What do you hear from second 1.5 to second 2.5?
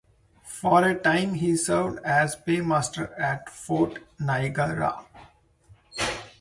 served as